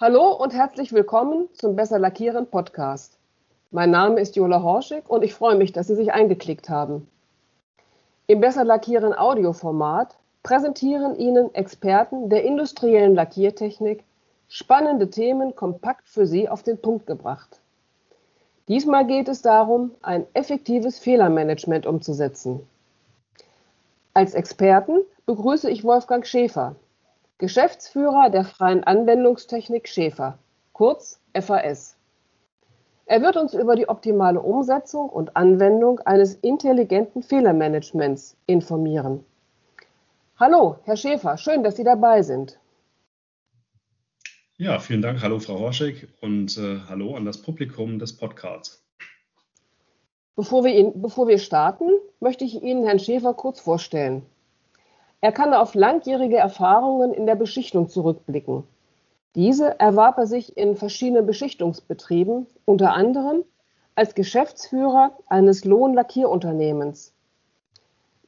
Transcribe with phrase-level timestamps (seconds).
[0.00, 3.18] Hallo und herzlich willkommen zum Besser Lackieren Podcast.
[3.70, 7.06] Mein Name ist Jola Horschig und ich freue mich, dass Sie sich eingeklickt haben.
[8.26, 14.02] Im Besser Lackieren Audioformat präsentieren Ihnen Experten der industriellen Lackiertechnik
[14.50, 17.60] spannende Themen kompakt für Sie auf den Punkt gebracht.
[18.66, 22.60] Diesmal geht es darum, ein effektives Fehlermanagement umzusetzen.
[24.12, 26.74] Als Experten begrüße ich Wolfgang Schäfer,
[27.38, 30.36] Geschäftsführer der Freien Anwendungstechnik Schäfer,
[30.72, 31.96] kurz FAS.
[33.06, 39.24] Er wird uns über die optimale Umsetzung und Anwendung eines intelligenten Fehlermanagements informieren.
[40.40, 42.58] Hallo, Herr Schäfer, schön, dass Sie dabei sind.
[44.60, 45.22] Ja, vielen Dank.
[45.22, 48.84] Hallo, Frau Horschig und äh, hallo an das Publikum des Podcasts.
[50.36, 51.88] Bevor wir, ihn, bevor wir starten,
[52.20, 54.26] möchte ich Ihnen Herrn Schäfer kurz vorstellen.
[55.22, 58.64] Er kann auf langjährige Erfahrungen in der Beschichtung zurückblicken.
[59.34, 63.44] Diese erwarb er sich in verschiedenen Beschichtungsbetrieben, unter anderem
[63.94, 67.14] als Geschäftsführer eines Lohnlackierunternehmens.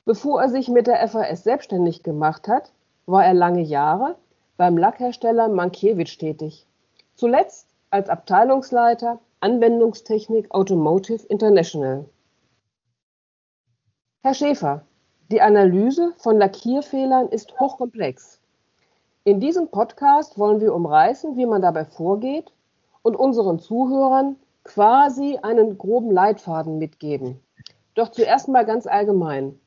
[0.06, 2.72] Bevor er sich mit der FAS selbstständig gemacht hat,
[3.04, 4.16] war er lange Jahre
[4.56, 6.66] beim Lackhersteller Mankiewicz tätig.
[7.14, 12.04] Zuletzt als Abteilungsleiter Anwendungstechnik Automotive International.
[14.22, 14.84] Herr Schäfer,
[15.30, 18.40] die Analyse von Lackierfehlern ist hochkomplex.
[19.24, 22.52] In diesem Podcast wollen wir umreißen, wie man dabei vorgeht
[23.02, 27.40] und unseren Zuhörern quasi einen groben Leitfaden mitgeben.
[27.94, 29.58] Doch zuerst mal ganz allgemein.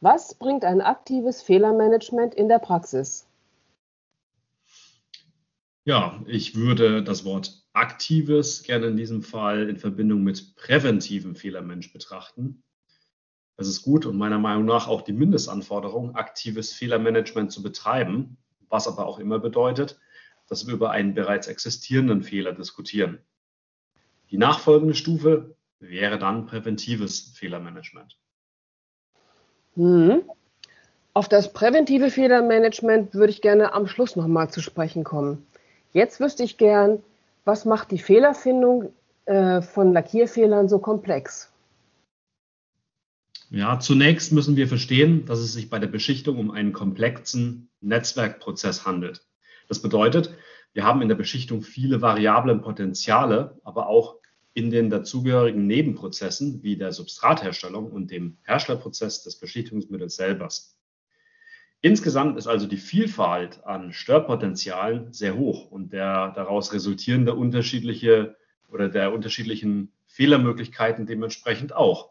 [0.00, 3.27] Was bringt ein aktives Fehlermanagement in der Praxis?
[5.88, 11.94] Ja, ich würde das Wort aktives gerne in diesem Fall in Verbindung mit präventivem Fehlermensch
[11.94, 12.62] betrachten.
[13.56, 18.36] Es ist gut und meiner Meinung nach auch die Mindestanforderung, aktives Fehlermanagement zu betreiben,
[18.68, 19.98] was aber auch immer bedeutet,
[20.46, 23.20] dass wir über einen bereits existierenden Fehler diskutieren.
[24.30, 28.18] Die nachfolgende Stufe wäre dann präventives Fehlermanagement.
[29.76, 30.20] Hm.
[31.14, 35.47] Auf das präventive Fehlermanagement würde ich gerne am Schluss nochmal zu sprechen kommen.
[35.92, 37.02] Jetzt wüsste ich gern,
[37.44, 38.92] was macht die Fehlerfindung
[39.24, 41.50] äh, von Lackierfehlern so komplex?
[43.50, 48.84] Ja, zunächst müssen wir verstehen, dass es sich bei der Beschichtung um einen komplexen Netzwerkprozess
[48.84, 49.24] handelt.
[49.68, 50.34] Das bedeutet,
[50.74, 54.16] wir haben in der Beschichtung viele variable Potenziale, aber auch
[54.52, 60.48] in den dazugehörigen Nebenprozessen wie der Substratherstellung und dem Herstellprozess des Beschichtungsmittels selber.
[61.80, 68.36] Insgesamt ist also die Vielfalt an Störpotenzialen sehr hoch und der daraus resultierende unterschiedliche
[68.70, 72.10] oder der unterschiedlichen Fehlermöglichkeiten dementsprechend auch.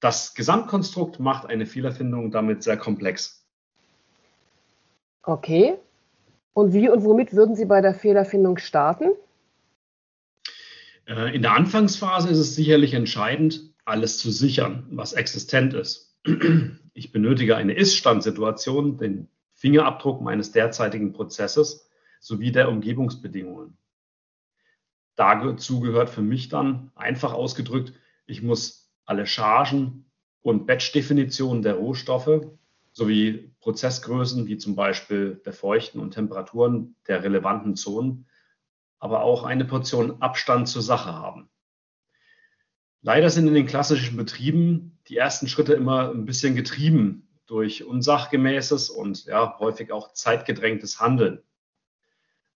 [0.00, 3.46] Das Gesamtkonstrukt macht eine Fehlerfindung damit sehr komplex.
[5.22, 5.78] Okay.
[6.52, 9.12] Und wie und womit würden Sie bei der Fehlerfindung starten?
[11.06, 16.14] Äh, in der Anfangsphase ist es sicherlich entscheidend, alles zu sichern, was existent ist.
[16.94, 21.88] Ich benötige eine Ist-Stand-Situation, den Fingerabdruck meines derzeitigen Prozesses
[22.20, 23.76] sowie der Umgebungsbedingungen.
[25.14, 27.92] Dazu gehört für mich dann einfach ausgedrückt,
[28.26, 30.06] ich muss alle Chargen
[30.42, 32.46] und Batch-Definitionen der Rohstoffe
[32.92, 38.26] sowie Prozessgrößen wie zum Beispiel der Feuchten und Temperaturen der relevanten Zonen,
[38.98, 41.48] aber auch eine Portion Abstand zur Sache haben.
[43.02, 48.90] Leider sind in den klassischen Betrieben die ersten Schritte immer ein bisschen getrieben durch unsachgemäßes
[48.90, 51.42] und ja, häufig auch zeitgedrängtes Handeln.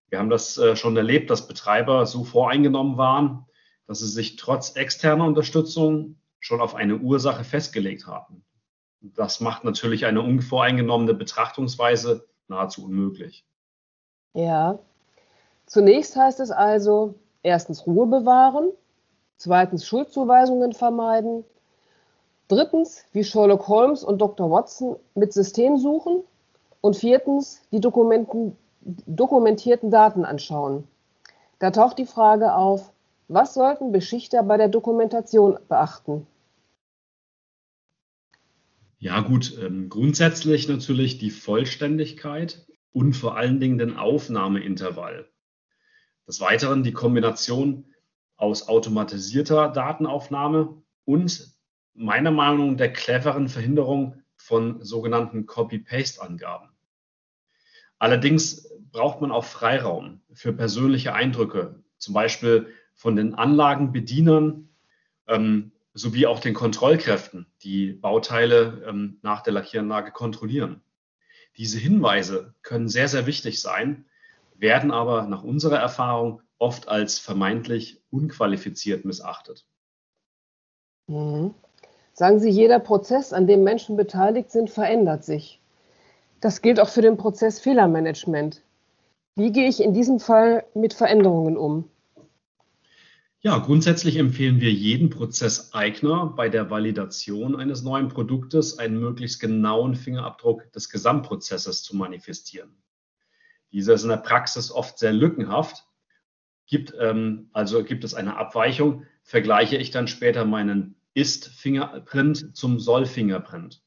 [0.08, 3.44] Wir haben das äh, schon erlebt, dass Betreiber so voreingenommen waren,
[3.88, 8.44] dass sie sich trotz externer Unterstützung schon auf eine Ursache festgelegt haben.
[9.00, 13.44] Das macht natürlich eine unvoreingenommene Betrachtungsweise nahezu unmöglich.
[14.32, 14.78] Ja,
[15.66, 18.70] zunächst heißt es also, erstens Ruhe bewahren,
[19.36, 21.44] zweitens Schuldzuweisungen vermeiden,
[22.48, 24.50] drittens wie Sherlock Holmes und Dr.
[24.50, 26.22] Watson mit System suchen
[26.80, 30.86] und viertens die dokumentierten Daten anschauen.
[31.58, 32.92] Da taucht die Frage auf,
[33.28, 36.26] was sollten Beschichter bei der Dokumentation beachten?
[38.98, 45.28] Ja, gut, ähm, grundsätzlich natürlich die Vollständigkeit und vor allen Dingen den Aufnahmeintervall.
[46.26, 47.84] Des Weiteren die Kombination
[48.36, 51.56] aus automatisierter Datenaufnahme und
[51.94, 56.68] meiner Meinung nach der cleveren Verhinderung von sogenannten Copy-Paste-Angaben.
[57.98, 64.68] Allerdings braucht man auch Freiraum für persönliche Eindrücke, zum Beispiel von den Anlagenbedienern
[65.26, 70.82] ähm, sowie auch den Kontrollkräften, die Bauteile ähm, nach der Lackieranlage kontrollieren.
[71.56, 74.04] Diese Hinweise können sehr, sehr wichtig sein,
[74.54, 79.66] werden aber nach unserer Erfahrung oft als vermeintlich unqualifiziert missachtet.
[81.08, 81.54] Mhm.
[82.12, 85.60] Sagen Sie, jeder Prozess, an dem Menschen beteiligt sind, verändert sich.
[86.40, 88.62] Das gilt auch für den Prozess Fehlermanagement.
[89.34, 91.90] Wie gehe ich in diesem Fall mit Veränderungen um?
[93.40, 99.94] Ja, grundsätzlich empfehlen wir jeden Prozesseigner bei der Validation eines neuen Produktes einen möglichst genauen
[99.94, 102.82] Fingerabdruck des Gesamtprozesses zu manifestieren.
[103.72, 105.86] Dieser ist in der Praxis oft sehr lückenhaft.
[106.66, 113.82] Gibt, ähm, also gibt es eine Abweichung, vergleiche ich dann später meinen Ist-Fingerprint zum Soll-Fingerprint.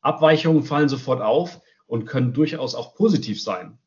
[0.00, 3.78] Abweichungen fallen sofort auf und können durchaus auch positiv sein.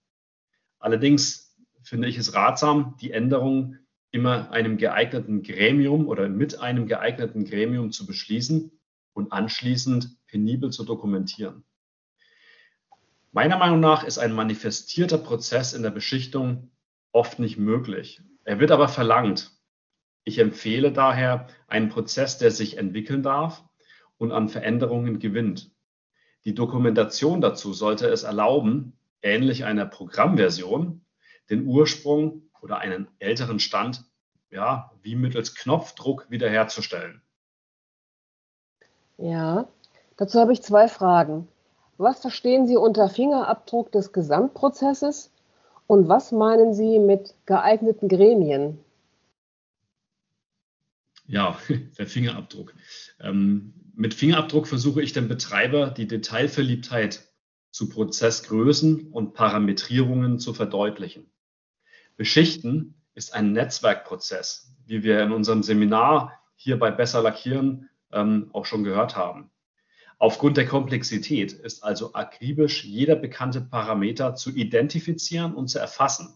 [0.80, 3.80] Allerdings finde ich es ratsam, die Änderungen
[4.12, 8.72] immer einem geeigneten Gremium oder mit einem geeigneten Gremium zu beschließen
[9.14, 11.64] und anschließend penibel zu dokumentieren.
[13.32, 16.72] Meiner Meinung nach ist ein manifestierter Prozess in der Beschichtung
[17.12, 18.22] oft nicht möglich.
[18.44, 19.52] Er wird aber verlangt.
[20.24, 23.64] Ich empfehle daher einen Prozess, der sich entwickeln darf
[24.18, 25.72] und an Veränderungen gewinnt.
[26.46, 31.02] Die Dokumentation dazu sollte es erlauben, ähnlich einer Programmversion,
[31.50, 34.06] den Ursprung oder einen älteren Stand
[34.52, 37.22] ja, wie mittels Knopfdruck wiederherzustellen.
[39.18, 39.68] Ja,
[40.18, 41.48] dazu habe ich zwei Fragen.
[41.98, 45.32] Was verstehen Sie unter Fingerabdruck des Gesamtprozesses
[45.90, 48.78] und was meinen Sie mit geeigneten Gremien?
[51.26, 51.58] Ja,
[51.98, 52.76] der Fingerabdruck.
[53.20, 57.28] Ähm, mit Fingerabdruck versuche ich dem Betreiber die Detailverliebtheit
[57.72, 61.32] zu Prozessgrößen und Parametrierungen zu verdeutlichen.
[62.18, 68.68] Beschichten ist ein Netzwerkprozess, wie wir in unserem Seminar hier bei Besser Lackieren ähm, auch
[68.68, 69.50] schon gehört haben.
[70.22, 76.36] Aufgrund der Komplexität ist also akribisch jeder bekannte Parameter zu identifizieren und zu erfassen.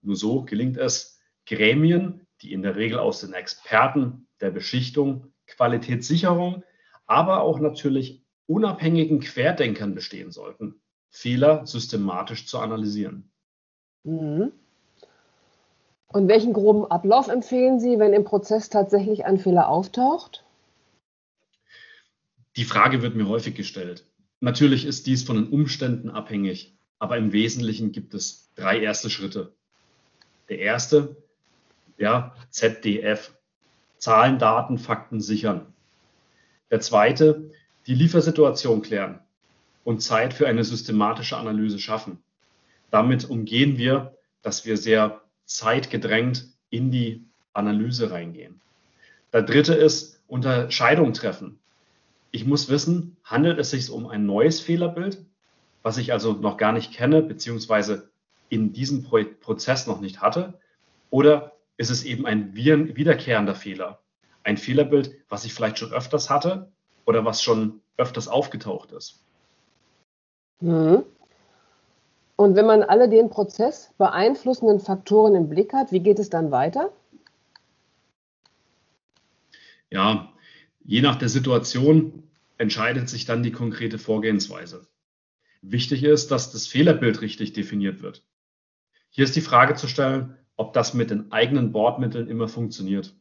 [0.00, 6.62] Nur so gelingt es, Gremien, die in der Regel aus den Experten der Beschichtung, Qualitätssicherung,
[7.06, 10.80] aber auch natürlich unabhängigen Querdenkern bestehen sollten,
[11.10, 13.32] Fehler systematisch zu analysieren.
[14.04, 14.52] Mhm.
[16.12, 20.44] Und welchen groben Ablauf empfehlen Sie, wenn im Prozess tatsächlich ein Fehler auftaucht?
[22.56, 24.06] Die Frage wird mir häufig gestellt.
[24.40, 29.54] Natürlich ist dies von den Umständen abhängig, aber im Wesentlichen gibt es drei erste Schritte.
[30.48, 31.16] Der erste,
[31.98, 33.34] ja, ZDF,
[33.98, 35.66] Zahlen, Daten, Fakten sichern.
[36.70, 37.50] Der zweite,
[37.86, 39.20] die Liefersituation klären
[39.84, 42.22] und Zeit für eine systematische Analyse schaffen.
[42.90, 48.60] Damit umgehen wir, dass wir sehr zeitgedrängt in die Analyse reingehen.
[49.32, 51.58] Der dritte ist Unterscheidung treffen.
[52.30, 55.24] Ich muss wissen, handelt es sich um ein neues Fehlerbild,
[55.82, 58.10] was ich also noch gar nicht kenne, beziehungsweise
[58.48, 59.04] in diesem
[59.40, 60.58] Prozess noch nicht hatte,
[61.10, 64.00] oder ist es eben ein wiederkehrender Fehler?
[64.42, 66.70] Ein Fehlerbild, was ich vielleicht schon öfters hatte
[67.06, 69.22] oder was schon öfters aufgetaucht ist.
[70.60, 71.04] Mhm.
[72.36, 76.50] Und wenn man alle den Prozess beeinflussenden Faktoren im Blick hat, wie geht es dann
[76.50, 76.92] weiter?
[79.90, 80.32] Ja,
[80.88, 82.22] je nach der Situation
[82.56, 84.88] entscheidet sich dann die konkrete Vorgehensweise.
[85.60, 88.24] Wichtig ist, dass das Fehlerbild richtig definiert wird.
[89.10, 93.14] Hier ist die Frage zu stellen, ob das mit den eigenen Bordmitteln immer funktioniert.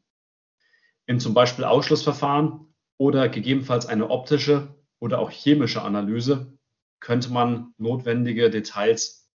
[1.08, 6.58] In zum Beispiel Ausschlussverfahren oder gegebenenfalls eine optische oder auch chemische Analyse
[7.02, 9.30] könnte man notwendige Details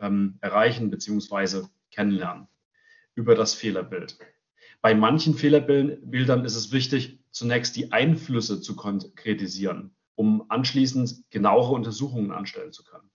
[0.00, 1.68] ähm, erreichen bzw.
[1.92, 2.48] kennenlernen
[3.14, 4.18] über das Fehlerbild.
[4.82, 12.32] Bei manchen Fehlerbildern ist es wichtig, zunächst die Einflüsse zu konkretisieren, um anschließend genauere Untersuchungen
[12.32, 13.10] anstellen zu können.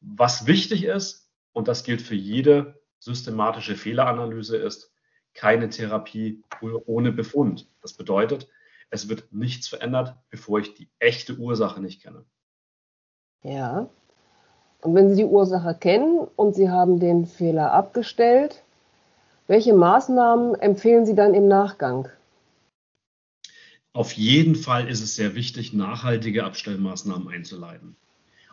[0.00, 4.92] Was wichtig ist, und das gilt für jede systematische Fehleranalyse, ist
[5.34, 7.68] keine Therapie ohne Befund.
[7.82, 8.48] Das bedeutet,
[8.90, 12.24] es wird nichts verändert, bevor ich die echte Ursache nicht kenne.
[13.42, 13.88] Ja.
[14.80, 18.62] Und wenn Sie die Ursache kennen und Sie haben den Fehler abgestellt,
[19.48, 22.08] welche Maßnahmen empfehlen Sie dann im Nachgang?
[23.94, 27.94] Auf jeden Fall ist es sehr wichtig, nachhaltige Abstellmaßnahmen einzuleiten.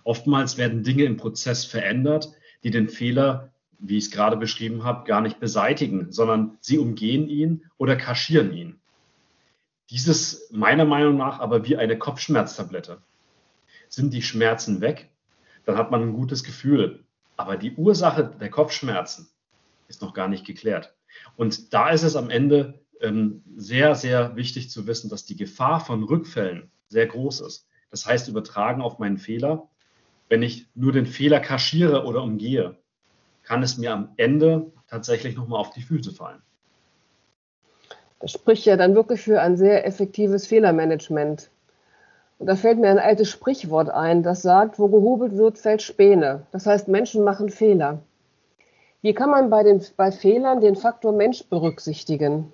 [0.04, 2.32] Oftmals werden Dinge im Prozess verändert,
[2.64, 7.28] die den Fehler, wie ich es gerade beschrieben habe, gar nicht beseitigen, sondern sie umgehen
[7.28, 8.80] ihn oder kaschieren ihn.
[9.90, 13.02] Dieses meiner Meinung nach aber wie eine Kopfschmerztablette
[13.90, 15.10] sind die Schmerzen weg,
[15.66, 17.04] dann hat man ein gutes Gefühl.
[17.36, 19.28] Aber die Ursache der Kopfschmerzen
[19.88, 20.94] ist noch gar nicht geklärt.
[21.36, 22.81] Und da ist es am Ende
[23.56, 27.68] sehr, sehr wichtig zu wissen, dass die Gefahr von Rückfällen sehr groß ist.
[27.90, 29.68] Das heißt, übertragen auf meinen Fehler,
[30.30, 32.78] wenn ich nur den Fehler kaschiere oder umgehe,
[33.44, 36.42] kann es mir am Ende tatsächlich nochmal auf die Füße fallen.
[38.20, 41.50] Das spricht ja dann wirklich für ein sehr effektives Fehlermanagement.
[42.38, 46.46] Und da fällt mir ein altes Sprichwort ein, das sagt, wo gehobelt wird, fällt Späne.
[46.52, 48.00] Das heißt, Menschen machen Fehler.
[49.02, 52.54] Wie kann man bei, den, bei Fehlern den Faktor Mensch berücksichtigen?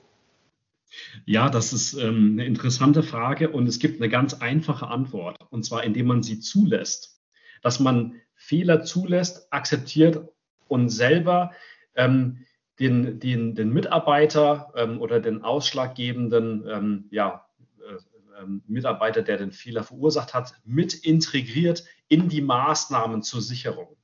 [1.25, 5.63] Ja, das ist ähm, eine interessante Frage und es gibt eine ganz einfache Antwort, und
[5.63, 7.21] zwar indem man sie zulässt.
[7.61, 10.27] Dass man Fehler zulässt, akzeptiert
[10.67, 11.51] und selber
[11.95, 12.45] ähm,
[12.79, 17.45] den, den, den Mitarbeiter ähm, oder den ausschlaggebenden ähm, ja,
[17.79, 23.97] äh, ähm, Mitarbeiter, der den Fehler verursacht hat, mit integriert in die Maßnahmen zur Sicherung.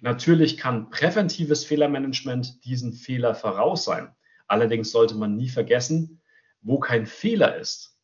[0.00, 4.14] Natürlich kann präventives Fehlermanagement diesen Fehler voraus sein.
[4.52, 6.20] Allerdings sollte man nie vergessen,
[6.60, 7.96] wo kein Fehler ist,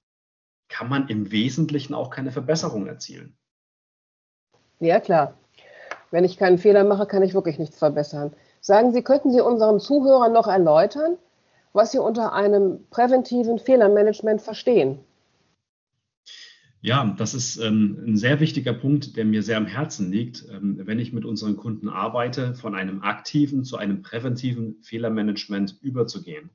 [0.71, 3.37] kann man im Wesentlichen auch keine Verbesserung erzielen.
[4.81, 5.35] Ja, klar.
[6.11, 8.33] Wenn ich keinen Fehler mache, kann ich wirklich nichts verbessern.
[8.62, 11.19] Sagen Sie, könnten Sie unseren Zuhörern noch erläutern,
[11.75, 15.05] was Sie unter einem präventiven Fehlermanagement verstehen?
[16.81, 20.81] Ja, das ist ähm, ein sehr wichtiger Punkt, der mir sehr am Herzen liegt, ähm,
[20.87, 26.51] wenn ich mit unseren Kunden arbeite, von einem aktiven zu einem präventiven Fehlermanagement überzugehen.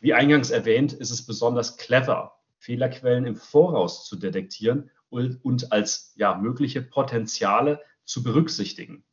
[0.00, 6.12] Wie eingangs erwähnt, ist es besonders clever, Fehlerquellen im Voraus zu detektieren und, und als
[6.16, 9.04] ja, mögliche Potenziale zu berücksichtigen.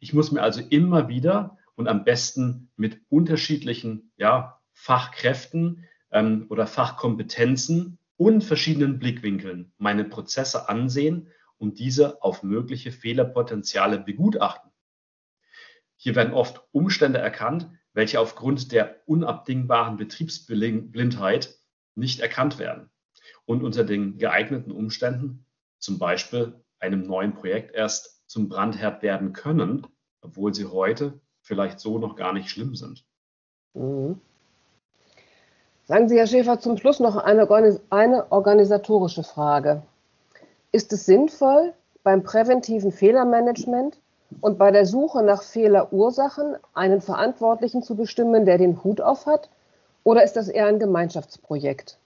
[0.00, 6.66] Ich muss mir also immer wieder und am besten mit unterschiedlichen ja, Fachkräften ähm, oder
[6.66, 14.70] Fachkompetenzen und verschiedenen Blickwinkeln meine Prozesse ansehen und diese auf mögliche Fehlerpotenziale begutachten.
[15.96, 21.58] Hier werden oft Umstände erkannt, welche aufgrund der unabdingbaren Betriebsblindheit
[21.96, 22.90] nicht erkannt werden
[23.44, 25.44] und unter den geeigneten Umständen,
[25.80, 29.84] zum Beispiel einem neuen Projekt, erst zum Brandherd werden können,
[30.20, 33.04] obwohl sie heute vielleicht so noch gar nicht schlimm sind.
[33.74, 34.20] Mhm.
[35.84, 37.48] Sagen Sie, Herr Schäfer, zum Schluss noch eine,
[37.90, 39.82] eine organisatorische Frage.
[40.70, 41.72] Ist es sinnvoll,
[42.04, 43.98] beim präventiven Fehlermanagement
[44.40, 49.50] und bei der Suche nach Fehlerursachen einen Verantwortlichen zu bestimmen, der den Hut auf hat?
[50.04, 51.98] Oder ist das eher ein Gemeinschaftsprojekt?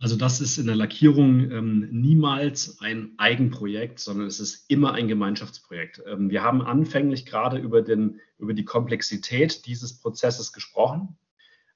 [0.00, 5.08] Also das ist in der Lackierung ähm, niemals ein Eigenprojekt, sondern es ist immer ein
[5.08, 6.02] Gemeinschaftsprojekt.
[6.06, 11.16] Ähm, wir haben anfänglich gerade über, den, über die Komplexität dieses Prozesses gesprochen.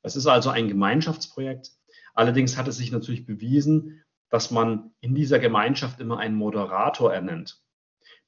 [0.09, 1.73] Es ist also ein Gemeinschaftsprojekt.
[2.15, 7.63] Allerdings hat es sich natürlich bewiesen, dass man in dieser Gemeinschaft immer einen Moderator ernennt.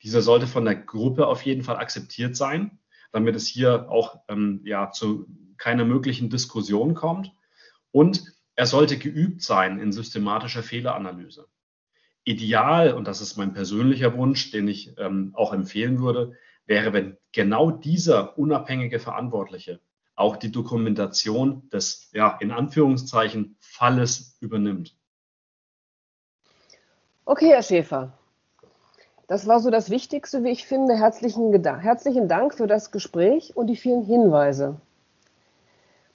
[0.02, 2.78] Dieser sollte von der Gruppe auf jeden Fall akzeptiert sein,
[3.12, 7.32] damit es hier auch ähm, ja, zu keiner möglichen Diskussion kommt.
[7.92, 8.25] Und
[8.56, 11.46] er sollte geübt sein in systematischer Fehleranalyse.
[12.25, 16.34] Ideal, und das ist mein persönlicher Wunsch, den ich ähm, auch empfehlen würde,
[16.66, 19.80] wäre, wenn genau dieser unabhängige Verantwortliche
[20.20, 24.94] auch die Dokumentation des, ja, in Anführungszeichen, Falles übernimmt.
[27.24, 28.12] Okay, Herr Schäfer.
[29.26, 30.96] Das war so das Wichtigste, wie ich finde.
[30.96, 34.80] Herzlichen, herzlichen Dank für das Gespräch und die vielen Hinweise.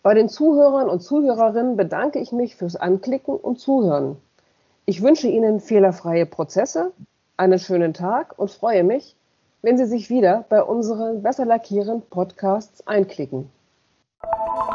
[0.03, 4.17] Bei den Zuhörern und Zuhörerinnen bedanke ich mich fürs Anklicken und Zuhören.
[4.85, 6.91] Ich wünsche Ihnen fehlerfreie Prozesse,
[7.37, 9.15] einen schönen Tag und freue mich,
[9.63, 13.49] wenn Sie sich wieder bei unseren Besser lackieren Podcasts einklicken.
[14.23, 14.74] you